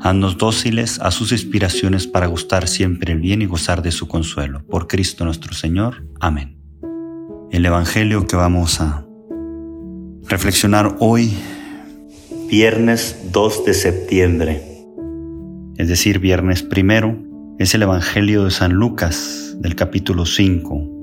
[0.00, 4.64] Haznos dóciles a sus inspiraciones para gustar siempre el bien y gozar de su consuelo.
[4.64, 6.06] Por Cristo nuestro Señor.
[6.20, 6.56] Amén.
[7.50, 9.04] El Evangelio que vamos a
[10.28, 11.34] reflexionar hoy,
[12.48, 14.62] viernes 2 de septiembre,
[15.78, 17.16] es decir, viernes primero,
[17.58, 20.98] es el Evangelio de San Lucas del capítulo 5.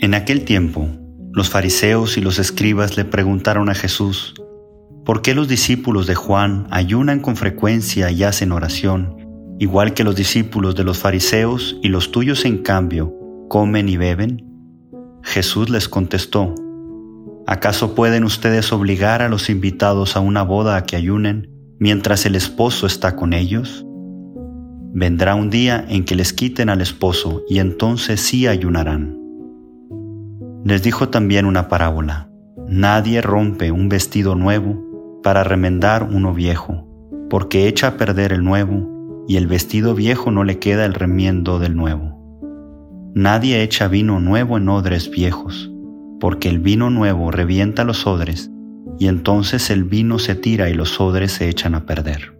[0.00, 0.88] En aquel tiempo,
[1.32, 4.34] los fariseos y los escribas le preguntaron a Jesús,
[5.10, 9.16] ¿Por qué los discípulos de Juan ayunan con frecuencia y hacen oración,
[9.58, 13.12] igual que los discípulos de los fariseos y los tuyos en cambio
[13.48, 14.46] comen y beben?
[15.24, 16.54] Jesús les contestó,
[17.48, 22.36] ¿acaso pueden ustedes obligar a los invitados a una boda a que ayunen mientras el
[22.36, 23.84] esposo está con ellos?
[24.92, 29.18] Vendrá un día en que les quiten al esposo y entonces sí ayunarán.
[30.64, 32.30] Les dijo también una parábola.
[32.68, 34.88] Nadie rompe un vestido nuevo
[35.22, 36.86] para remendar uno viejo,
[37.28, 41.58] porque echa a perder el nuevo, y el vestido viejo no le queda el remiendo
[41.58, 42.18] del nuevo.
[43.14, 45.70] Nadie echa vino nuevo en odres viejos,
[46.20, 48.50] porque el vino nuevo revienta los odres,
[48.98, 52.36] y entonces el vino se tira y los odres se echan a perder.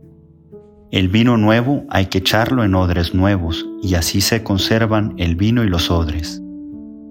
[0.90, 5.62] El vino nuevo hay que echarlo en odres nuevos, y así se conservan el vino
[5.62, 6.42] y los odres.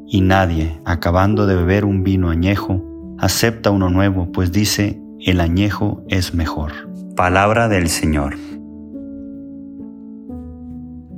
[0.08, 2.84] Y nadie, acabando de beber un vino añejo,
[3.20, 6.72] acepta uno nuevo, pues dice, el añejo es mejor.
[7.16, 8.38] Palabra del Señor.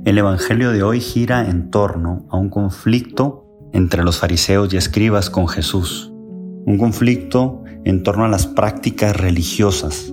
[0.04, 5.30] El Evangelio de hoy gira en torno a un conflicto entre los fariseos y escribas
[5.30, 10.12] con Jesús, un conflicto en torno a las prácticas religiosas.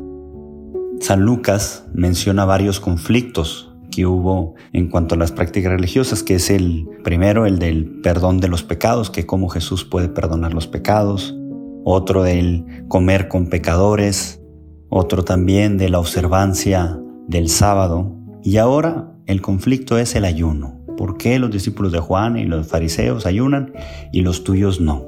[1.01, 6.51] San Lucas menciona varios conflictos que hubo en cuanto a las prácticas religiosas, que es
[6.51, 11.38] el primero, el del perdón de los pecados, que cómo Jesús puede perdonar los pecados,
[11.83, 14.41] otro del comer con pecadores,
[14.89, 18.15] otro también de la observancia del sábado.
[18.43, 20.79] Y ahora el conflicto es el ayuno.
[20.97, 23.73] ¿Por qué los discípulos de Juan y los fariseos ayunan
[24.11, 25.05] y los tuyos no?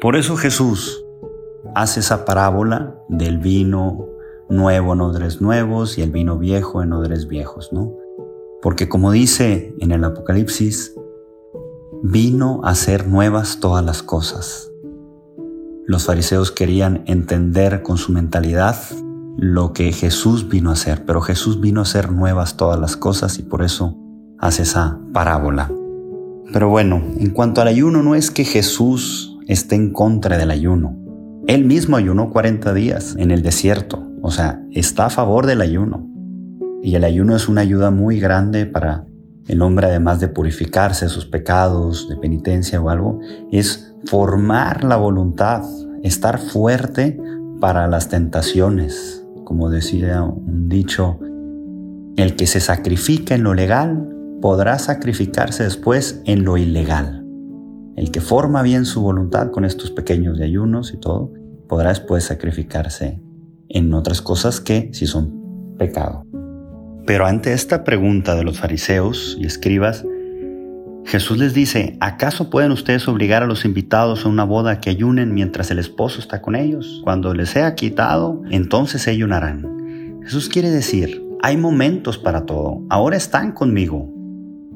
[0.00, 1.04] Por eso Jesús
[1.74, 4.06] hace esa parábola del vino
[4.48, 7.94] nuevo en odres nuevos y el vino viejo en odres viejos, ¿no?
[8.62, 10.94] Porque como dice en el Apocalipsis,
[12.02, 14.70] vino a hacer nuevas todas las cosas.
[15.88, 18.76] Los fariseos querían entender con su mentalidad
[19.38, 23.38] lo que Jesús vino a hacer, pero Jesús vino a hacer nuevas todas las cosas
[23.38, 23.96] y por eso
[24.38, 25.72] hace esa parábola.
[26.52, 30.94] Pero bueno, en cuanto al ayuno, no es que Jesús esté en contra del ayuno.
[31.46, 36.06] Él mismo ayunó 40 días en el desierto, o sea, está a favor del ayuno.
[36.82, 39.06] Y el ayuno es una ayuda muy grande para
[39.46, 43.20] el hombre, además de purificarse de sus pecados, de penitencia o algo,
[43.50, 45.62] es formar la voluntad,
[46.02, 47.20] estar fuerte
[47.60, 49.24] para las tentaciones.
[49.44, 51.18] Como decía un dicho,
[52.16, 54.08] el que se sacrifica en lo legal
[54.40, 57.24] podrá sacrificarse después en lo ilegal.
[57.96, 61.32] El que forma bien su voluntad con estos pequeños ayunos y todo,
[61.68, 63.20] podrá después sacrificarse
[63.68, 66.24] en otras cosas que si son pecado.
[67.06, 70.04] Pero ante esta pregunta de los fariseos y escribas,
[71.08, 75.32] Jesús les dice, ¿acaso pueden ustedes obligar a los invitados a una boda que ayunen
[75.32, 77.00] mientras el esposo está con ellos?
[77.02, 80.20] Cuando les sea quitado, entonces ayunarán.
[80.22, 82.82] Jesús quiere decir, hay momentos para todo.
[82.90, 84.12] Ahora están conmigo.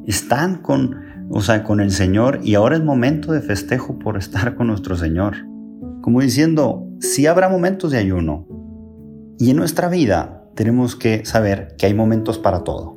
[0.07, 0.97] Están con,
[1.29, 4.97] o sea, con el Señor y ahora es momento de festejo por estar con nuestro
[4.97, 5.37] Señor.
[6.01, 8.47] Como diciendo, sí habrá momentos de ayuno.
[9.39, 12.97] Y en nuestra vida tenemos que saber que hay momentos para todo.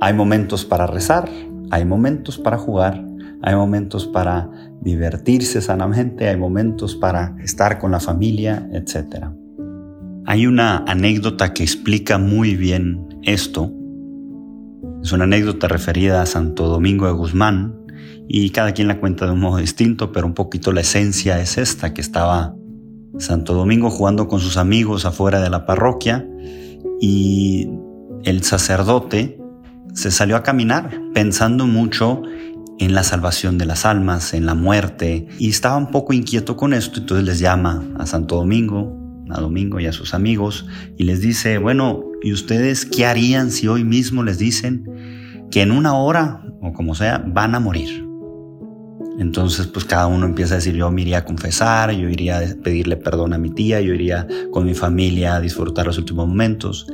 [0.00, 1.28] Hay momentos para rezar,
[1.70, 3.04] hay momentos para jugar,
[3.42, 4.50] hay momentos para
[4.80, 9.26] divertirse sanamente, hay momentos para estar con la familia, etc.
[10.26, 13.72] Hay una anécdota que explica muy bien esto.
[15.02, 17.76] Es una anécdota referida a Santo Domingo de Guzmán
[18.28, 21.56] y cada quien la cuenta de un modo distinto, pero un poquito la esencia es
[21.56, 22.54] esta, que estaba
[23.18, 26.28] Santo Domingo jugando con sus amigos afuera de la parroquia
[27.00, 27.68] y
[28.24, 29.39] el sacerdote
[29.94, 32.22] se salió a caminar pensando mucho
[32.78, 36.72] en la salvación de las almas, en la muerte, y estaba un poco inquieto con
[36.72, 39.00] esto, entonces les llama a Santo Domingo,
[39.30, 40.66] a Domingo y a sus amigos
[40.96, 45.70] y les dice, bueno, ¿y ustedes qué harían si hoy mismo les dicen que en
[45.70, 48.06] una hora o como sea van a morir?
[49.18, 52.42] Entonces, pues cada uno empieza a decir, yo me iría a confesar, yo iría a
[52.62, 56.86] pedirle perdón a mi tía, yo iría con mi familia a disfrutar los últimos momentos.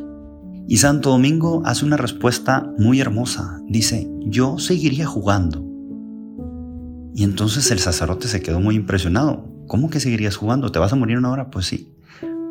[0.68, 3.60] Y Santo Domingo hace una respuesta muy hermosa.
[3.68, 5.64] Dice, yo seguiría jugando.
[7.14, 9.48] Y entonces el sacerdote se quedó muy impresionado.
[9.68, 10.72] ¿Cómo que seguirías jugando?
[10.72, 11.50] ¿Te vas a morir una hora?
[11.50, 11.94] Pues sí.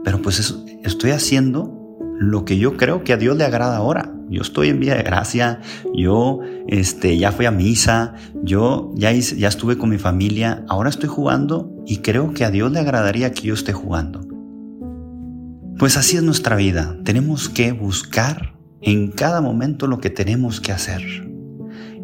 [0.03, 4.13] Pero pues estoy haciendo lo que yo creo que a Dios le agrada ahora.
[4.29, 5.59] Yo estoy en vía de gracia,
[5.93, 11.09] yo este, ya fui a misa, yo ya, ya estuve con mi familia, ahora estoy
[11.09, 14.24] jugando y creo que a Dios le agradaría que yo esté jugando.
[15.77, 20.71] Pues así es nuestra vida, tenemos que buscar en cada momento lo que tenemos que
[20.71, 21.01] hacer.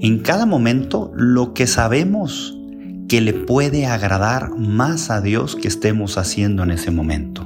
[0.01, 2.57] En cada momento lo que sabemos
[3.07, 7.43] que le puede agradar más a Dios que estemos haciendo en ese momento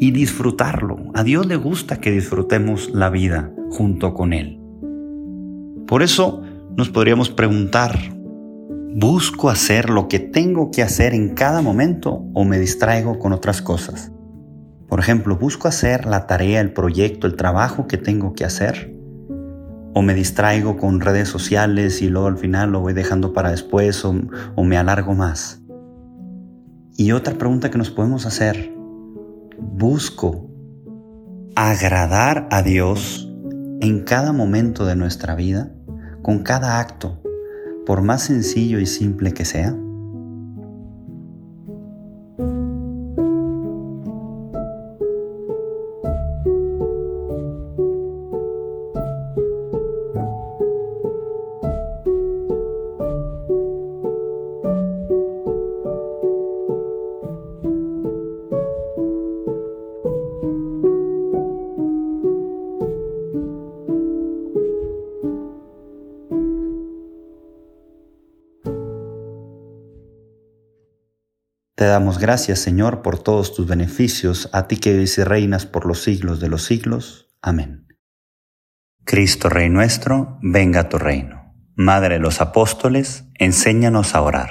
[0.00, 1.10] y disfrutarlo.
[1.12, 4.58] A Dios le gusta que disfrutemos la vida junto con Él.
[5.86, 6.42] Por eso
[6.78, 7.98] nos podríamos preguntar,
[8.94, 13.60] ¿busco hacer lo que tengo que hacer en cada momento o me distraigo con otras
[13.60, 14.12] cosas?
[14.92, 18.94] Por ejemplo, ¿busco hacer la tarea, el proyecto, el trabajo que tengo que hacer?
[19.94, 24.04] ¿O me distraigo con redes sociales y luego al final lo voy dejando para después
[24.04, 24.14] o,
[24.54, 25.62] o me alargo más?
[26.94, 28.74] Y otra pregunta que nos podemos hacer,
[29.58, 30.50] busco
[31.56, 33.32] agradar a Dios
[33.80, 35.72] en cada momento de nuestra vida,
[36.20, 37.22] con cada acto,
[37.86, 39.74] por más sencillo y simple que sea?
[71.82, 75.84] Te damos gracias, Señor, por todos tus beneficios, a ti que vives y reinas por
[75.84, 77.34] los siglos de los siglos.
[77.42, 77.88] Amén.
[79.04, 81.52] Cristo Rey nuestro, venga a tu reino.
[81.74, 84.50] Madre de los apóstoles, enséñanos a orar.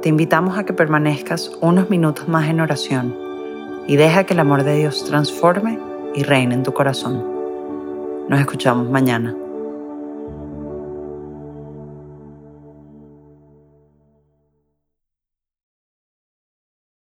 [0.00, 3.14] Te invitamos a que permanezcas unos minutos más en oración
[3.86, 5.78] y deja que el amor de Dios transforme
[6.14, 7.22] y reine en tu corazón.
[8.30, 9.36] Nos escuchamos mañana.